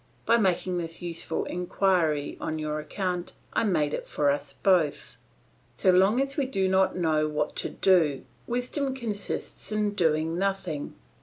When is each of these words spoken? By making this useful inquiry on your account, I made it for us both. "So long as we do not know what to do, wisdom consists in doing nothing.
By 0.25 0.37
making 0.37 0.79
this 0.79 1.03
useful 1.03 1.45
inquiry 1.45 2.35
on 2.41 2.57
your 2.57 2.79
account, 2.79 3.33
I 3.53 3.63
made 3.63 3.93
it 3.93 4.07
for 4.07 4.31
us 4.31 4.51
both. 4.51 5.15
"So 5.75 5.91
long 5.91 6.19
as 6.19 6.37
we 6.37 6.47
do 6.47 6.67
not 6.67 6.97
know 6.97 7.27
what 7.27 7.55
to 7.57 7.69
do, 7.69 8.25
wisdom 8.47 8.95
consists 8.95 9.71
in 9.71 9.91
doing 9.93 10.39
nothing. 10.39 10.95